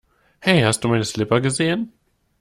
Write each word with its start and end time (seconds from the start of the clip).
Hey 0.41 0.61
hast 0.63 0.83
du 0.83 0.87
meine 0.87 1.05
Slipper 1.05 1.41
gesehen? 1.41 1.93